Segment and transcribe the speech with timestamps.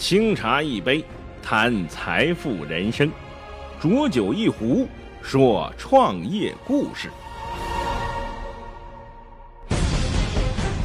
[0.00, 1.04] 清茶一杯，
[1.42, 3.06] 谈财富人生；
[3.78, 4.88] 浊酒一壶，
[5.20, 7.10] 说创业故事。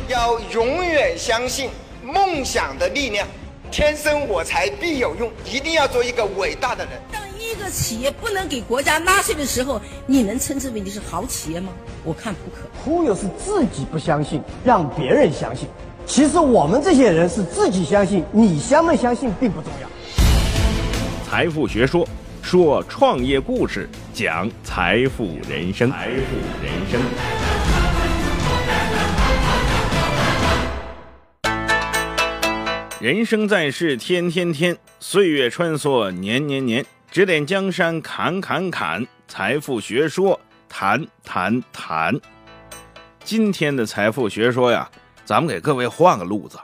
[0.10, 1.70] 要永远相信
[2.04, 3.26] 梦想的力量，
[3.72, 7.02] 天生我材必有用，一定要做一个伟大的人。
[7.10, 11.72] 当一个企业不能给国家纳税的时候，你能称之为你是好企业吗？
[12.04, 12.68] 我看不可。
[12.84, 15.70] 忽悠是自己不相信，让别人相信。
[16.08, 19.90] 其实我们这些人是自己相信，你相不相信并不重要。
[21.28, 22.08] 财富学说，
[22.44, 25.90] 说创业故事，讲财富人生。
[25.92, 27.02] 财富人生。
[33.02, 42.14] 人生在世，天天天，岁月穿梭，年年年，指点江山，砍砍砍，财富学说，谈谈谈。
[43.24, 44.88] 今天的财富学说呀。
[45.26, 46.60] 咱们给各位换个路子，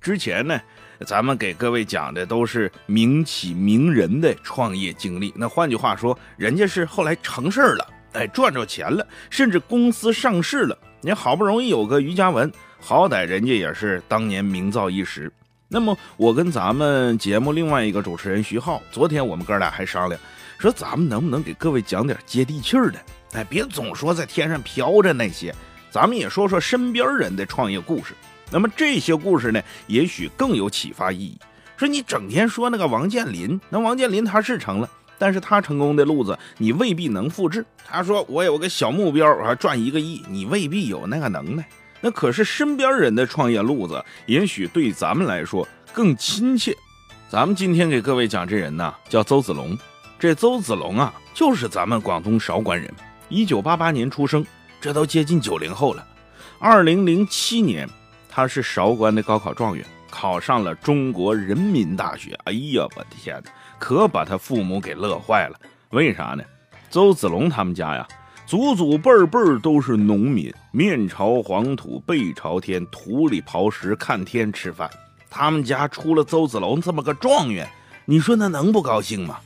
[0.00, 0.58] 之前呢，
[1.06, 5.30] 咱们给各位讲的都是名企名人的创业经历。
[5.36, 10.76] 那换句话说，人家是后来成事儿了，哎，赚着钱了，甚至公司上市了。
[11.02, 12.50] 你好不容易有个于嘉文，
[12.80, 15.30] 好歹人家也是当年名噪一时。
[15.68, 20.18] 那么，我跟咱们节目另外一个主持人徐浩，昨天我们哥俩还商量，
[20.56, 22.98] 说咱们能不能给各位讲点接地气儿的？
[23.34, 25.54] 哎，别总说在天上飘着那些。
[25.96, 28.12] 咱们也说说身边人的创业故事，
[28.52, 31.38] 那么这些故事呢，也许更有启发意义。
[31.74, 37.64] 说你整天说那个王健林，那王健林他是成了，但是他成功的路子你未必能复制。
[37.82, 41.66] 他说我有个小目标啊，赚一个亿，你未必有那个能耐。
[42.02, 46.76] 那可是身边人的创业路子，也许对咱们来说更亲切。
[47.30, 49.74] 咱们今天给各位讲这人呢，叫邹子龙。
[50.18, 52.92] 这邹子龙啊，就是咱们广东韶关人，
[53.30, 54.44] 一九八八年出生。
[54.86, 56.06] 这都接近九零后了。
[56.60, 57.88] 二零零七年，
[58.28, 62.38] 他是韶关的高考状元，考上了中国人民大学。
[62.44, 65.58] 哎呀，我的天哪，可把他父母给乐坏了。
[65.90, 66.44] 为啥呢？
[66.88, 68.06] 邹子龙他们家呀，
[68.46, 74.88] 祖祖辈辈都是农民，面朝黄土背朝天，土里刨食，看天吃饭。
[75.28, 77.68] 他们家出了邹子龙这么个状元，
[78.04, 79.38] 你说那能不高兴吗？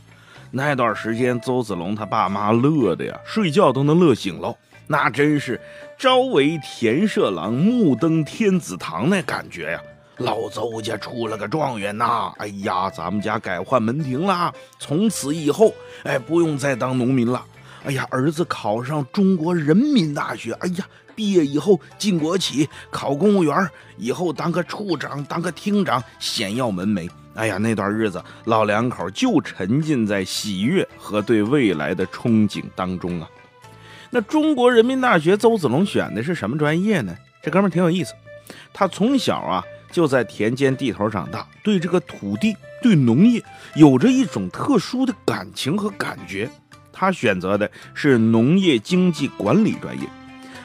[0.51, 4.55] 那段时间，邹子龙他爸妈乐的呀，睡觉都能乐醒了。
[4.91, 5.61] 那真是
[5.97, 9.81] 朝为田舍郎，暮登天子堂那感觉呀！
[10.17, 12.33] 老邹家出了个状元呐！
[12.39, 17.41] 哎呀，咱们家改换门庭啦，从此以后，哎，不用再当农民了。
[17.85, 20.85] 哎呀，儿子考上中国人民大学，哎呀，
[21.15, 27.09] 毕业以后进国企，考公务员，以后当个处长，当个厅长，显耀门楣。
[27.35, 33.31] 哎呀，那段日子，老两口就沉浸在喜悦和对未来的憧憬当中啊。
[34.13, 37.17] 那中国人民大学邹子龙选的是什么专业呢？
[37.41, 38.13] 这哥们挺有意思，
[38.73, 43.41] 他从小啊就在田间地头长大，对这个土地、对农业
[43.77, 46.51] 有着一种特殊的感情和感觉。
[46.93, 50.07] 他选择的是农业经济管理专业。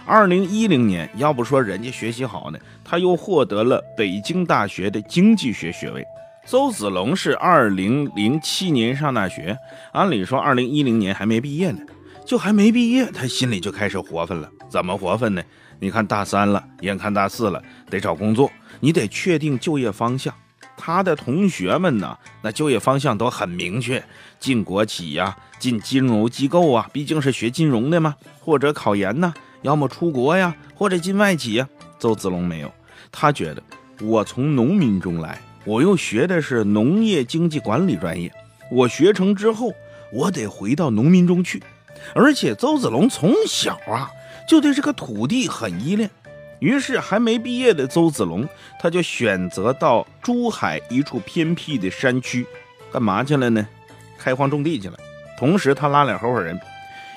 [0.07, 6.03] 二零一零年，要不说人家学习好呢，他又获得了北京大学的经济学学位。
[6.45, 9.57] 邹子龙是二零零七年上大学，
[9.93, 11.79] 按理说二零一零年还没毕业呢。
[12.25, 14.49] 就还没毕业，他心里就开始活泛了。
[14.67, 15.43] 怎么活泛呢？
[15.79, 18.49] 你看大三了，眼看大四了，得找工作，
[18.79, 20.33] 你得确定就业方向。
[20.77, 24.03] 他的同学们呢，那就业方向都很明确，
[24.39, 31.67] 进国企呀，进金融机构啊，毕竟是学金融的嘛，或者考研呢，要么出国呀，或者进外企呀。
[31.99, 32.71] 邹子龙没有，
[33.11, 33.63] 他觉得
[34.01, 38.31] 我从农民中来，我又学的是农业经济管理专业，
[38.71, 39.73] 我学成之后，
[40.11, 41.61] 我得回到农民中去。
[42.13, 44.11] 而且邹子龙从小啊
[44.47, 46.09] 就对这个土地很依恋，
[46.59, 48.47] 于是还没毕业的邹子龙，
[48.79, 52.45] 他就选择到珠海一处偏僻的山区，
[52.91, 53.65] 干嘛去了呢？
[54.17, 54.97] 开荒种地去了。
[55.37, 56.59] 同时他拉俩合伙人，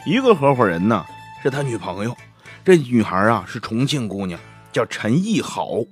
[0.07, 1.05] 一个合伙人呢
[1.43, 2.17] 是他女朋友，
[2.65, 4.39] 这女孩啊是重庆姑娘，
[4.73, 5.85] 叫陈艺好。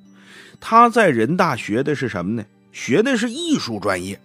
[0.59, 2.45] 她在人大学的是什么呢？
[2.73, 4.19] 学的是艺术专业。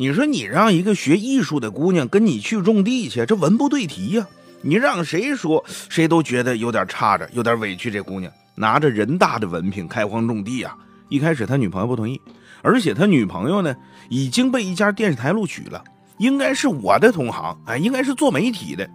[0.00, 4.24] 你说你让一个学艺术的姑娘跟你去种地去，这文不对题呀！
[4.62, 7.90] 你让谁说，谁都觉得有点差着，有点委屈。
[7.90, 10.72] 这姑娘拿着人大的文凭开荒种地呀！
[11.08, 12.20] 一开始他女朋友不同意，
[12.62, 13.74] 而且他女朋友呢
[14.08, 15.82] 已经被一家电视台录取了，
[16.18, 18.88] 应该是我的同行，哎，应该是做媒体的。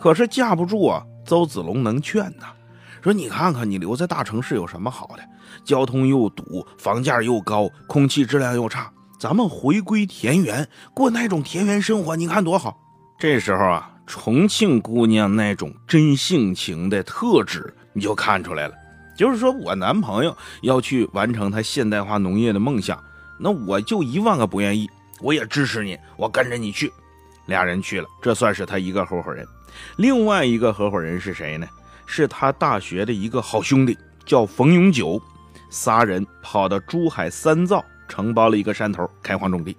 [0.00, 2.46] 可是架不住啊，邹子龙能劝呐，
[3.00, 5.22] 说你看看你留在大城市有什么好的？
[5.64, 8.90] 交通又堵，房价又高，空气质量又差。
[9.20, 12.80] 咱们回归田园，过那种田园生活，你看多好。
[13.18, 18.74] 这时候啊，重庆姑娘那种真性情的特质你就看出来了。
[19.14, 22.98] 就是说我男朋友要去完成他现代化农业的梦想，
[23.38, 24.88] 那我就一万个不愿意，
[25.20, 26.90] 我也支持你，我跟着你去。
[27.44, 29.46] 俩人去了，这算是他一个合伙人。
[29.96, 31.68] 另外一个合伙人是谁呢？
[32.06, 35.20] 是他大学的一个好兄弟，叫冯永久。
[35.68, 39.74] 仨人跑到珠海三灶承包了一个山头，开荒种地。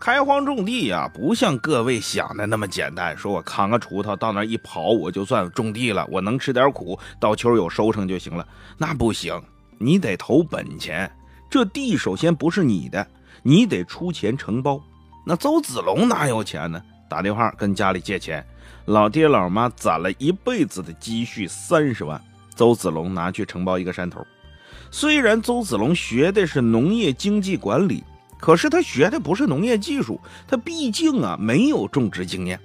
[0.00, 3.16] 开荒种地呀，不像各位想的那么简单。
[3.16, 8.46] 说我扛个锄头到那一刨，我就算种地了，我能吃点苦，到秋有收成就行了。
[8.76, 9.40] 那不行，
[9.78, 11.10] 你得投本钱。
[11.48, 13.06] 这地首先不是你的，
[13.42, 14.82] 你得出钱承包。
[15.24, 16.82] 那邹子龙哪有钱呢？
[17.08, 18.44] 打电话跟家里借钱，
[18.86, 22.20] 老爹老妈攒了一辈子的积蓄三十万，
[22.56, 24.26] 邹子龙拿去承包一个山头。
[24.96, 28.04] 虽然邹子龙学的是农业经济管理。
[28.38, 32.60] 可是他学的不是农业技术，他毕竟啊没有种植经验。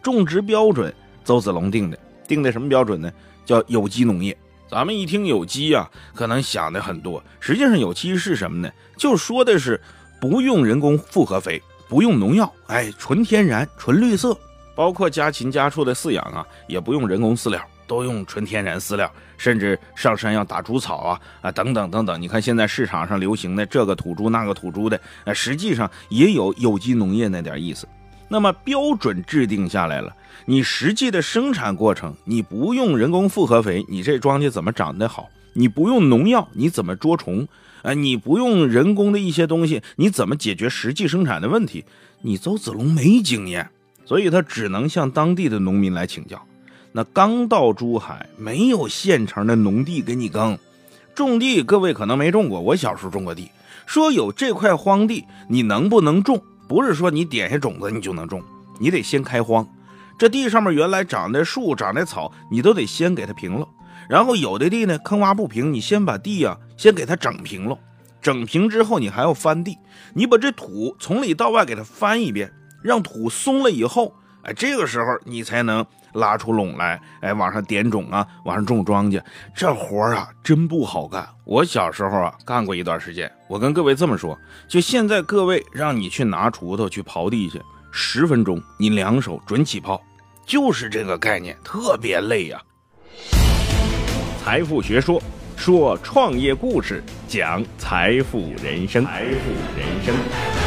[0.00, 3.12] 种植标准，邹子龙定的，定的什么标准呢？
[3.44, 4.34] 叫有机农业。
[4.70, 7.22] 咱们一听有机啊，可能想的很多。
[7.40, 8.72] 实际上有机是什么呢？
[8.96, 9.78] 就说的是
[10.18, 14.34] 不用人工复合肥，不用农药，哎，纯天然、纯绿色，
[14.74, 17.60] 包括家禽家畜的饲养啊，也不用人工饲料。
[17.86, 22.20] 都用纯天然饲料，甚至上山要打猪草啊啊等等等等。
[22.20, 27.86] 你看现在市场上流行的这个土猪那个土猪的，呃，实际上也有有机农业那点意思。
[28.28, 30.14] 那么标准制定下来了，
[30.46, 35.28] 你实际的生产过程，你不用人工复合肥，你这庄稼怎么长得好？
[35.52, 37.46] 你不用农药，你怎么捉虫？
[37.82, 41.84] 啊，你不用人工的一些东西，你怎么解决实际生产的问题？
[42.22, 43.70] 你邹子龙没经验，
[44.04, 46.44] 所以他只能向当地的农民来请教。
[46.96, 50.58] 那刚到珠海，没有现成的农地给你耕，
[51.14, 52.58] 种地各位可能没种过。
[52.58, 53.50] 我小时候种过地，
[53.84, 56.40] 说有这块荒地，你能不能种？
[56.66, 58.42] 不是说你点下种子你就能种，
[58.80, 59.68] 你得先开荒。
[60.18, 63.68] 这地上面原来长的树、长的草，你都得先给它平了。
[64.08, 67.78] 然后有的地呢坑洼不平，你先把地呀先给它整平了。
[68.22, 69.76] 整平之后，你还要翻地，
[70.14, 72.50] 你把这土从里到外给它翻一遍，
[72.82, 74.14] 让土松了以后，
[74.44, 75.84] 哎，这个时候你才能。
[76.16, 79.22] 拉出垄来，哎，往上点种啊，往上种庄稼，
[79.54, 81.26] 这活儿啊真不好干。
[81.44, 83.30] 我小时候啊干过一段时间。
[83.48, 84.36] 我跟各位这么说，
[84.66, 90.02] 就现在各位让你去拿锄头去刨地去，十分钟你两手准起泡，
[90.44, 92.60] 就是这个概念，特别累呀。
[94.42, 95.22] 财富学说
[95.56, 100.65] 说创业故事，讲财富人生，财富人生。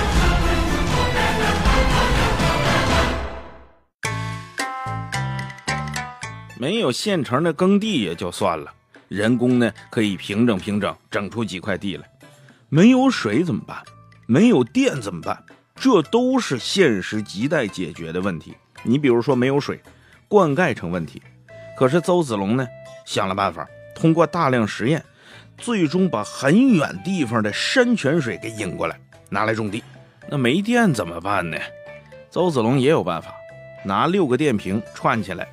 [6.60, 8.70] 没有现成的耕地也就算了，
[9.08, 12.06] 人工呢可以平整平整，整出几块地来。
[12.68, 13.82] 没有水怎么办？
[14.26, 15.42] 没有电怎么办？
[15.74, 18.54] 这都是现实亟待解决的问题。
[18.84, 19.82] 你比如说没有水，
[20.28, 21.22] 灌溉成问题。
[21.78, 22.68] 可是邹子龙呢
[23.06, 23.66] 想了办法，
[23.96, 25.02] 通过大量实验，
[25.58, 29.82] 最终把很远地方的山泉水给引过来，拿来种地。
[30.28, 31.58] 那没电怎么办呢？
[32.30, 33.34] 邹子龙也有办法，
[33.86, 35.48] 拿六个电瓶串起来。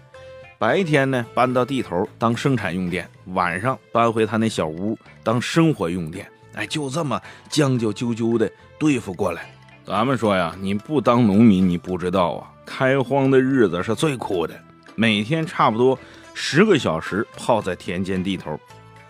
[0.59, 6.27] 白天呢搬到地头当生产用电，晚上搬回他那小屋当生活用电。
[6.55, 7.21] 哎，就这么
[7.51, 9.51] 将就啾啾的对付过来。
[9.85, 14.59] 咱们说呀，你不当农民你不知道啊，开荒的日子是最苦的，
[14.95, 15.99] 每天差不多
[16.33, 18.59] 十个小时泡在田间地头。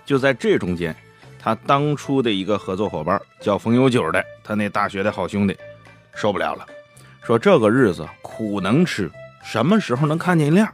[0.05, 0.95] 就在这中间，
[1.39, 5.57] 他当初的一个合作伙伴叫冯有九的，他那大学的好兄弟
[6.13, 6.67] 受不了了，
[7.23, 9.09] 说这个日子苦能吃，
[9.45, 10.69] 什么时候能看见亮？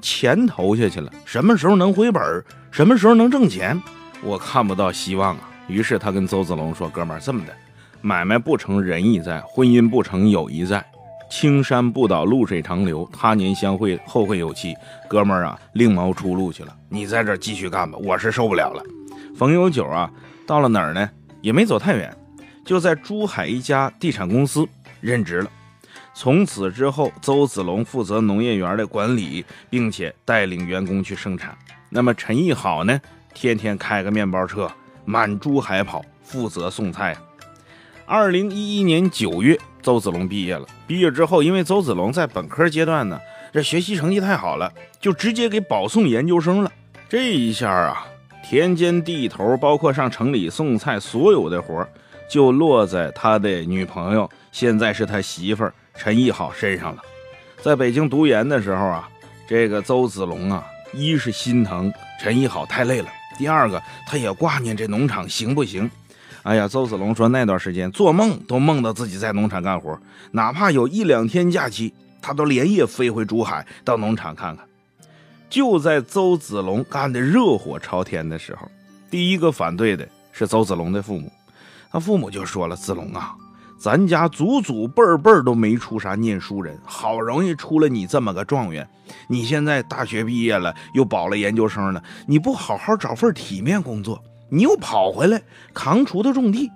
[0.00, 2.44] 钱投下去了，什么时候能回本儿？
[2.70, 3.80] 什么时候能挣钱？
[4.22, 5.48] 我看不到希望啊！
[5.68, 7.52] 于是他跟邹子龙说：“哥们儿，这么的，
[8.00, 10.84] 买卖不成仁义在，婚姻不成友谊在，
[11.30, 14.74] 青山不倒，露水长流，他年相会，后会有期。
[15.08, 18.82] 哥们儿啊，另谋出路去了，你在这继续干吧，我是受不了了。”
[19.36, 20.10] 冯有九啊，
[20.46, 21.08] 到了哪儿呢？
[21.40, 22.12] 也没走太远，
[22.64, 24.66] 就在珠海一家地产公司
[25.00, 25.50] 任职了。
[26.20, 31.56] 从此之后，邹子龙负责农业园的管理，并且带领员工去生产。
[31.90, 33.00] 那么陈义好呢，
[33.32, 34.68] 天天开个面包车
[35.04, 37.16] 满珠海跑，负责送菜。
[38.04, 40.66] 二零一一年九月，邹子龙毕业了。
[40.88, 43.16] 毕业之后，因为邹子龙在本科阶段呢，
[43.52, 46.72] 这学习成绩太好了，就直接给保送研究生了。
[47.08, 48.04] 这一下啊，
[48.42, 51.86] 田间地头，包括上城里送菜，所有的活
[52.28, 55.72] 就落在他的女朋友，现在是他媳妇儿。
[55.98, 57.02] 陈毅好身上了，
[57.60, 59.08] 在北京读研的时候啊，
[59.48, 65.90] 这个邹子龙啊，一是心疼陈毅好太累了，第二个他也挂念这农场行不行？
[66.44, 69.98] 哎呀，邹子龙说那段时间做梦都梦到自己在农场干活，
[70.30, 74.64] 哪怕有一两天假期，他都连夜飞回珠海到农场看看。
[75.50, 78.70] 就在邹子龙干得热火朝天的时候，
[79.10, 81.30] 第一个反对的是邹子龙的父母。
[81.90, 83.34] 他父母就说了：“子龙啊，
[83.78, 88.86] 咱家祖祖辈辈都没出啥念书人，好容易出了你这么个状元，
[89.28, 94.20] 你现在大学毕业了，又保了研究生了，你不好好找份体面工作，
[94.50, 95.40] 你又跑回来
[95.72, 96.68] 扛锄头种地，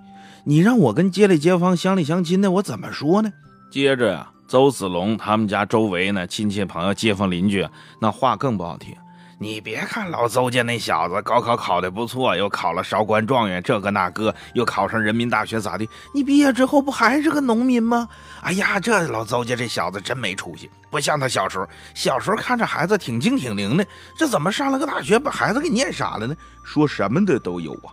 [0.45, 3.33] 你让我跟街里街坊、乡里乡亲的，我怎么说呢？”
[3.69, 7.67] 接着呀，邹子龙他们家周围呢，亲戚朋友、街坊邻居，
[7.99, 8.95] 那话更不好听。
[9.43, 15.85] 你别看老邹家那小子高考考得不错，又考了韶关状元，这个那个，又考上人民大学，咋的？
[16.13, 18.07] 你毕业之后不还是个农民吗？
[18.41, 21.67] 哎呀，这老邹家这小子真没出息，不像他小时候。
[21.93, 23.85] 小时候看着孩子挺精挺灵的，
[24.17, 26.33] 这怎么上了个大学把孩子给念傻了呢？
[26.63, 27.91] 说什么的都有啊。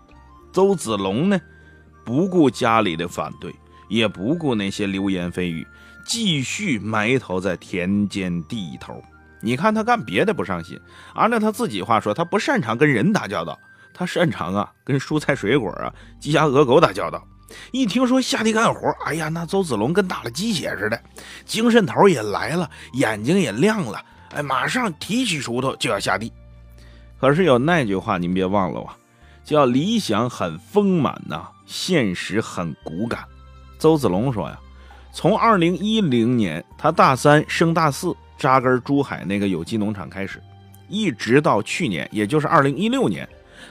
[0.53, 1.41] 邹子龙呢，
[2.05, 3.53] 不顾家里的反对，
[3.89, 5.67] 也不顾那些流言蜚语，
[6.07, 9.03] 继续埋头在田间地头。
[9.41, 10.79] 你看他干别的不上心，
[11.15, 13.59] 按照他自己话说，他不擅长跟人打交道，
[13.95, 17.23] 他擅长啊跟蔬菜水果啊、鸡鸭鹅狗打交道。
[17.73, 21.01] 一听说下地干活，哎呀，那邹子龙跟打了鸡血似的，
[21.45, 24.01] 精神头也来了，眼睛也亮了，
[24.35, 26.33] 哎，马上提起锄头就要下地。
[27.21, 28.97] 可是有那句话您别忘了啊，
[29.43, 33.25] 叫理想很丰满呐，现实很骨感。
[33.79, 34.57] 邹子龙说呀，
[35.13, 38.17] 从二零一零年他大三升大四。
[38.41, 40.43] 扎根珠海那个有机农场开始，
[40.89, 43.29] 一直到去年，也就是二零一六年，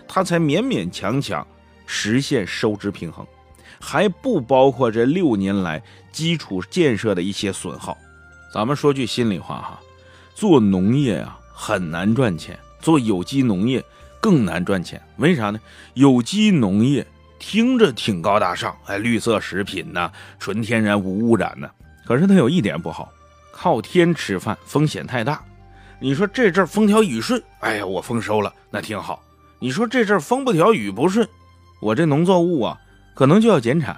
[0.08, 1.43] 他才勉勉强强
[1.88, 3.25] 实现收支平衡，
[3.79, 5.81] 还不包括这六年来
[6.12, 7.98] 基础建设的一些损耗。
[8.53, 9.79] 咱们说句心里话哈，
[10.36, 13.84] 做农业啊很难赚钱，做有机农业
[14.22, 15.01] 更难赚钱。
[15.17, 15.60] 为啥呢？
[15.96, 17.03] 有机农业
[17.39, 21.69] 听着挺高大上，哎，绿色食品呐，纯天然无污染呢。
[22.05, 23.10] 可是它有一点不好。
[23.51, 25.43] 靠天吃饭风险太大，
[26.00, 29.22] 你说这阵风调雨顺，哎呀，我丰收了，那挺好。
[29.60, 31.27] 你说这阵风不调雨不顺，
[31.81, 32.77] 我这农作物啊，
[33.13, 33.98] 可能就要减产。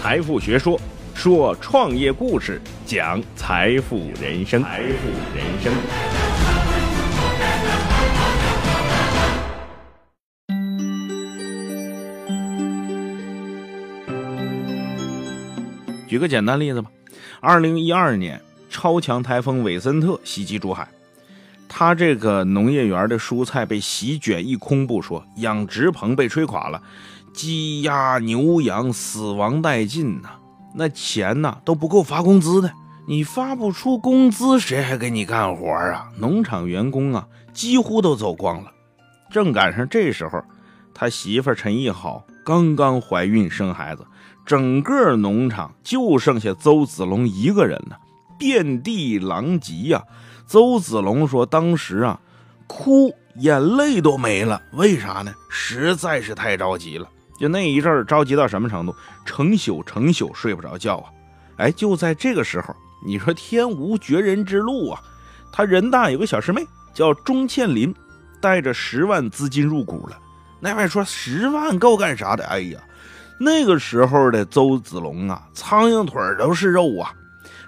[0.00, 0.80] 财富学说，
[1.12, 6.15] 说创业故事，讲财富人生，财富人生。
[16.16, 16.90] 举个简单例子吧，
[17.40, 20.88] 二零一二年超强台风韦森特袭击珠海，
[21.68, 26.82] 他这个农业园的蔬菜被席卷一空不说，养殖棚被吹垮了，
[27.34, 30.30] 鸡鸭牛羊死亡殆尽呐，
[30.74, 32.72] 那钱呐都不够发工资的，
[33.06, 36.08] 你发不出工资，谁还给你干活啊？
[36.16, 38.72] 农场员工啊几乎都走光了，
[39.30, 40.42] 正赶上这时候，
[40.94, 44.02] 他媳妇陈义好刚刚怀孕生孩子。
[44.46, 47.98] 整个农场就剩下邹子龙一个人了，
[48.38, 50.02] 遍地狼藉呀！
[50.46, 52.20] 邹子龙说：“当时啊，
[52.68, 54.62] 哭，眼泪都没了。
[54.74, 55.34] 为啥呢？
[55.50, 57.08] 实在是太着急了。
[57.40, 58.94] 就那一阵儿，着急到什么程度？
[59.24, 61.10] 成宿成宿睡不着觉啊！
[61.56, 62.72] 哎，就在这个时候，
[63.04, 65.00] 你说天无绝人之路啊！
[65.50, 67.92] 他人大有个小师妹叫钟倩林，
[68.40, 70.16] 带着十万资金入股了。
[70.60, 72.46] 那位说十万够干啥的？
[72.46, 72.80] 哎呀！”
[73.38, 77.12] 那个时候的邹子龙啊，苍蝇腿都是肉啊！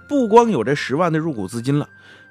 [0.08, 1.86] 不光有这十万的入股资金了，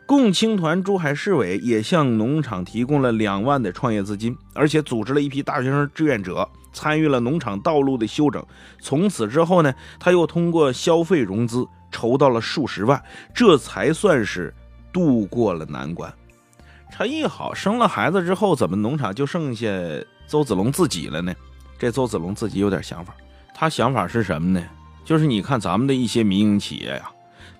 [0.07, 8.43] 共青团珠海市委也向农场提供了两万的创业资金，而且组织了一批大学生志愿者参与了农场道路的修整。
[8.81, 12.99] 从此之后呢，他又通过消费融资筹到了数十万，
[13.35, 14.51] 这才算是
[14.91, 16.11] 渡过了难关。
[16.91, 19.67] 陈毅好生了孩子之后，怎么农场就剩下
[20.25, 21.31] 邹子龙自己了呢？
[21.77, 23.13] 这邹子龙自己有点想法。
[23.59, 24.63] 他想法是什么呢？
[25.03, 27.09] 就是你看咱们的一些民营企业呀，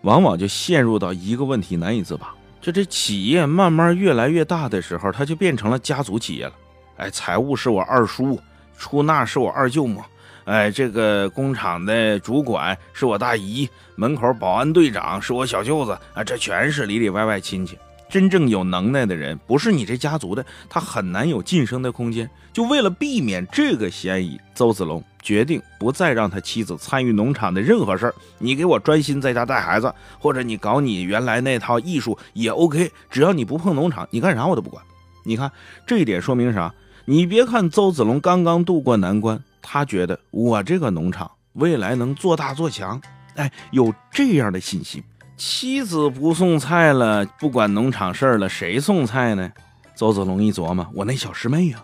[0.01, 2.35] 往往就陷入到一个问题难以自拔。
[2.61, 6.53] 就这企业慢慢越来越大的时候，它就变成了家族企业了。
[6.97, 8.39] 哎，财务是我二叔，
[8.77, 10.03] 出纳是我二舅母，
[10.45, 17.75] 哎，这个工厂的主管是我大姨，门口保安队长是我小舅子啊，这全是里里外外亲戚。
[18.09, 22.29] 真正有能耐的人，不是你这家族的，他很难有晋升的空间。
[22.53, 28.15] 就为了避免这个嫌疑，邹子龙决定不再让他妻子参与农场的任何事儿。
[28.39, 34.83] 你给我专心在家带孩子，或者你搞你原来那套艺术也 OK，只要你不碰农场，你干啥我都不管。
[35.23, 35.51] 你看
[35.85, 36.73] 这一点说明啥？
[37.05, 42.99] 你别看邹子龙刚刚渡过难关，他觉得我这个农场未来能做大做强，
[43.35, 45.03] 哎，有这样的信心。
[45.37, 49.51] 妻子不送菜了，不管农场事儿了，谁送菜呢？
[49.95, 51.79] 邹子龙一琢磨，我那小师妹呀，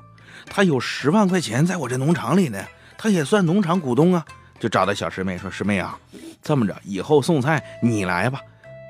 [0.48, 2.60] 她有十万块钱在我这农场里呢，
[2.98, 4.26] 她也算农场股东啊。
[4.60, 5.98] 就找到小师妹说：“师妹啊，
[6.42, 8.40] 这么着，以后送菜你来吧。”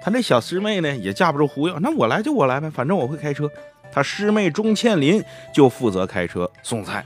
[0.02, 3.50] 他那小师妹呢，也架不住忽悠，那我来就我来呗，反正我会开车。
[3.92, 5.22] 他师妹钟倩林
[5.54, 7.04] 就负责开车送菜。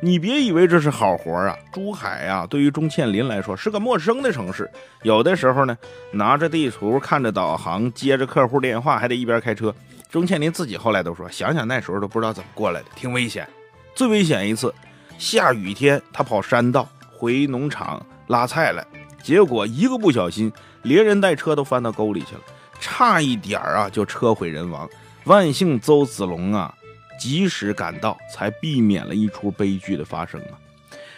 [0.00, 1.56] 你别以为这是好活啊！
[1.72, 4.70] 珠海啊，对于钟倩林来说是个陌生的城市。
[5.02, 5.76] 有的时候呢，
[6.12, 9.74] 拿着地图，看着导航，接着客户电话，还得一边开车。
[10.08, 13.48] 钟倩林自己后来都说，想想那时候都不知道怎么过来的，挺危险。
[13.92, 14.72] 最危险一次，
[15.18, 18.86] 下雨天他跑山道回农场拉菜来，
[19.20, 20.52] 结果一个不小心，
[20.82, 22.40] 连人带车都翻到沟里去了，
[22.78, 24.88] 差一点啊就车毁人亡。
[25.24, 26.72] 万幸邹子龙啊。
[27.18, 30.54] 及时赶到，才避免了一出悲剧的发生啊！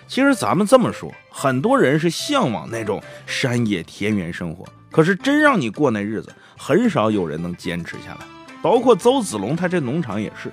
[0.09, 8.27] 其实咱们这么说，很多人是向往那种山野田园生活，可是真让你过那日子，很少有人能坚持下来。
[8.61, 10.51] 包括邹子龙，他这农场也是，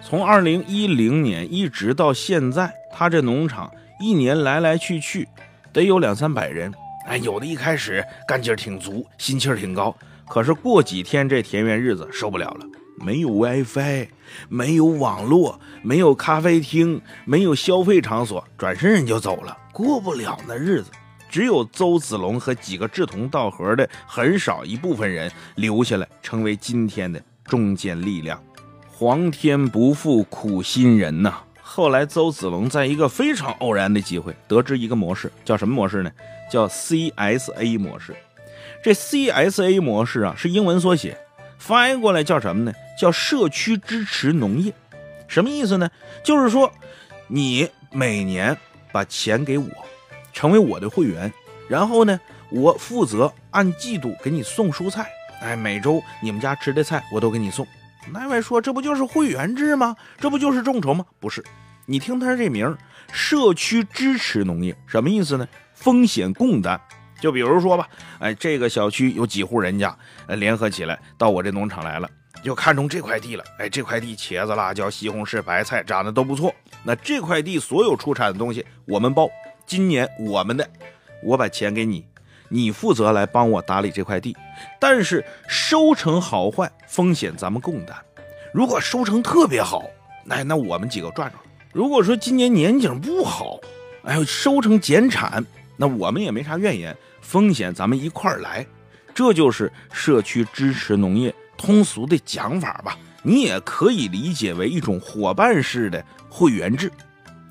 [0.00, 5.26] 从二零一零年一直到现在，他这农场一年来来去去
[5.72, 6.72] 得有两三百人。
[7.06, 9.94] 哎，有的一开始干劲儿挺足，心气儿挺高，
[10.28, 12.66] 可是过几天这田园日子受不了了。
[13.00, 14.08] 没有 WiFi，
[14.48, 20.90] 没有网络，没有咖啡厅，没有消费场所，转身人就走了，过不了那日子。
[21.28, 28.42] 只有邹子龙和几个志同道合的很少一部分人留下来，成为今天的中坚力量。
[28.90, 31.34] 皇天不负苦心人呐！
[31.62, 36.10] 后来邹子龙在一个非常偶然的机会，得知一个模式，叫什么模式呢？
[36.50, 38.14] 叫 CSA 模式。
[38.82, 41.16] 这 CSA 模式啊，是英文缩写。
[41.58, 42.72] 翻译过来叫什么呢？
[43.00, 44.74] 叫社区支持农业，
[45.26, 45.90] 什么意思呢？
[46.22, 46.70] 就是说，
[47.28, 48.54] 你每年
[48.92, 49.66] 把钱给我，
[50.34, 51.32] 成为我的会员，
[51.66, 55.10] 然后呢，我负责按季度给你送蔬菜。
[55.40, 57.66] 哎，每周你们家吃的菜我都给你送。
[58.12, 59.96] 那位说，这不就是会员制吗？
[60.18, 61.06] 这不就是众筹吗？
[61.18, 61.42] 不是，
[61.86, 62.76] 你听他这名
[63.10, 65.48] 社区支持农业”什么意思呢？
[65.72, 66.78] 风险共担。
[67.18, 67.88] 就比如说吧，
[68.18, 72.06] 哎，这个小区有几户人家，呃，联合起来到我这农场来了，
[72.42, 73.44] 就看中这块地了。
[73.58, 76.54] 哎，这块地茄子、辣椒、西红柿、白菜长得都不错。
[76.82, 79.28] 那这块地所有出产的东西我们包，
[79.66, 80.68] 今年我们的，
[81.22, 82.06] 我把钱给你，
[82.48, 84.36] 你负责来帮我打理这块地。
[84.78, 87.96] 但是收成好坏风险咱们共担。
[88.52, 89.84] 如果收成特别好，
[90.24, 91.36] 那那我们几个赚着。
[91.72, 93.58] 如果说今年年景不好，
[94.04, 95.44] 哎，收成减产，
[95.76, 96.96] 那我们也没啥怨言。
[97.20, 98.66] 风险咱们一块儿来，
[99.14, 102.96] 这就是社区支持农业通俗的讲法吧。
[103.22, 106.90] 你也可以理解为一种伙伴式的会员制。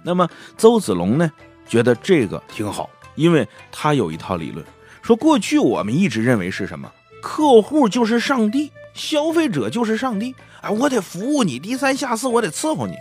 [0.03, 1.31] 那么邹子龙呢，
[1.67, 4.65] 觉得这个挺好，因为他有一套理论，
[5.03, 6.91] 说过去我们一直认为是什么，
[7.21, 12.95] 客户就是上帝，消费者就是上帝，哎，我得服务你，低三下四，我得伺候你。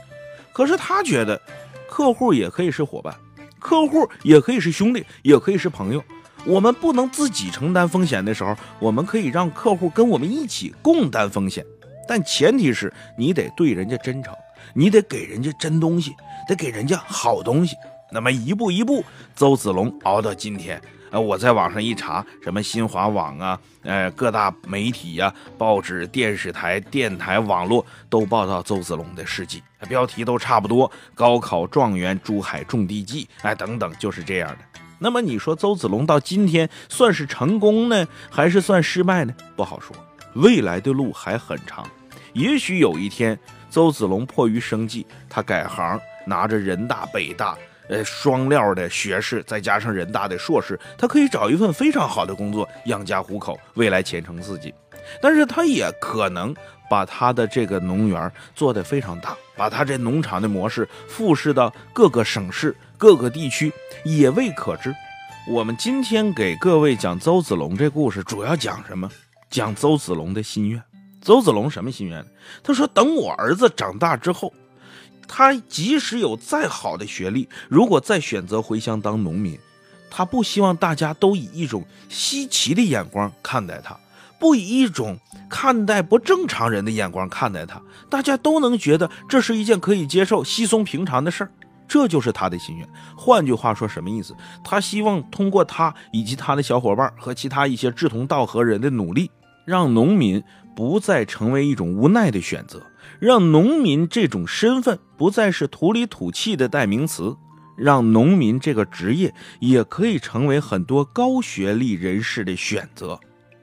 [0.53, 1.41] 可是他觉得，
[1.89, 3.15] 客户也可以是伙伴，
[3.59, 6.05] 客户也可以是兄弟，也可以是朋友。
[6.47, 11.65] 我们不能自己承担风险的时候，我们可以让客户跟我们一起共担风险，
[12.09, 14.35] 但前提是你得对人家真诚，
[14.73, 16.15] 你得给人家真东西，
[16.49, 17.77] 得给人家好东西。
[18.11, 19.05] 那么一步一步，
[19.37, 34.59] 邹子龙熬到今天，呃，我在网上一查，什么新华网啊，呃，各大媒体呀、报纸、电视台、电台、网络都报道邹子龙的事迹，标题都差不多：高考状元、珠海种地记，哎，等等，就是这样的。
[34.99, 39.35] 那么你说邹子龙到今天算是成功呢，还是算失败呢？
[39.57, 39.95] 不好说，
[40.35, 41.87] 未来的路还很长。
[42.33, 43.39] 也许有一天，
[43.71, 47.57] 邹子龙迫于生计，他改行，拿着人大、北大，
[47.89, 54.73] 呃，双料的学士，再加上人大的硕士，他可以找一份非常好的工作，养家糊口，未来前程似锦。
[55.23, 56.55] 但是他也可能
[56.91, 62.77] 把他的这个农园做得非常大，把他这农场的模式复制到各个省市。
[62.99, 63.73] 各个地区
[64.05, 64.93] 也未可知。
[65.49, 69.09] 我们今天给各位讲邹子龙这故事，主要讲什么？
[69.49, 70.83] 讲邹子龙的心愿。
[71.23, 72.25] 邹子龙什么心愿？
[72.61, 74.53] 他说：“等我儿子长大之后，
[75.29, 79.57] 他即使有再好的学历，如果再选择回乡当农民，
[80.11, 83.97] 他不希望大家都以一种稀奇的眼光看待他，
[84.41, 91.51] 不以一种看待不正常人的眼光看待他，大家都能觉得这是一件可以接受、稀松平常的事儿。”
[91.89, 92.87] 这就是他的心愿。
[93.17, 94.35] 换句话说，什么意思？
[94.63, 99.31] 他希望通过他以及他的小伙伴和其他一些志同道合人的努力，
[99.65, 100.43] 让农民
[100.77, 102.83] 不再成为一种无奈的选择，
[103.19, 107.37] 让农民这种身份不再是土里土气的代名词，
[107.77, 113.19] 让农民这个职业也可以成为很多高学历人士的选择。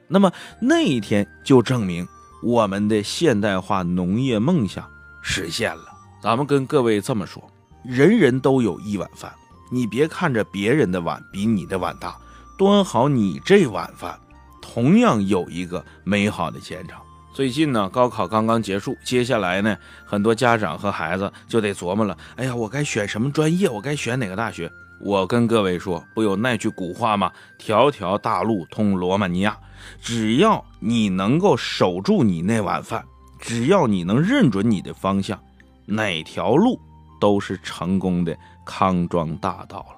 [0.08, 2.06] 那么那一天就证明
[2.42, 4.88] 我们的现代化农业梦想
[5.22, 5.84] 实现了。
[6.22, 7.42] 咱们跟各位这么说。
[7.84, 9.32] 人人都有一碗饭，
[9.70, 12.16] 你别看着别人的碗比你的碗大，
[12.58, 14.18] 端好你这碗饭，
[14.60, 16.98] 同样有一个美好的前程。
[17.36, 22.16] 最近呢，高考刚刚结束，接下来呢，很多家长和孩子就得琢磨了。
[22.36, 23.68] 哎呀，我该选什么专业？
[23.68, 24.72] 我该选哪个大学？
[25.02, 27.30] 我跟各位说，不有那句古话吗？
[27.58, 29.54] 条条大路通罗马尼亚。
[30.00, 33.04] 只要你能够守住你那碗饭，
[33.38, 35.38] 只要你能认准你的方向，
[35.84, 36.80] 哪条路
[37.20, 39.96] 都是成功的康庄大道了。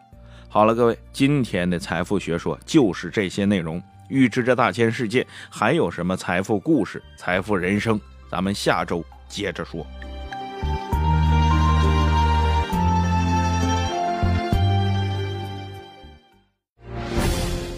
[0.48, 3.80] 好了，各位，今天的财富学说就是这些内容。
[4.08, 9.86] 预知这大千世界还有什么财富故事、财富人生，咱们下周接着说。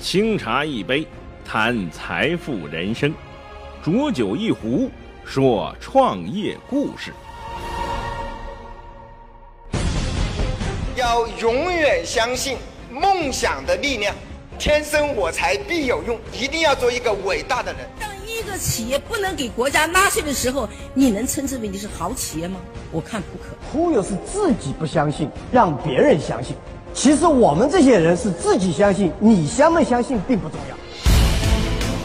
[0.00, 1.06] 清茶一杯，
[1.44, 3.12] 谈财富人生；
[3.82, 4.90] 浊酒一壶，
[5.24, 7.12] 说创业故事。
[10.96, 12.56] 要永远相信
[12.90, 14.14] 梦想的力量。
[14.60, 17.80] 天生我材必有用，一定要做一个伟大的人。
[17.98, 22.60] 当一个企业不能给国家纳税的时候，你能称之为你是好企业吗？
[22.92, 23.56] 我看不可。
[23.72, 26.54] 忽悠是自己不相信，让别人相信。
[26.92, 30.76] 其实我们这些人是自己相信，你相不相信并不重要。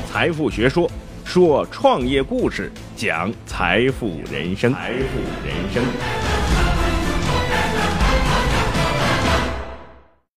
[0.10, 0.90] 财富学说，
[1.26, 4.72] 说创业故事，讲财富人生。
[4.74, 5.84] 财富人生。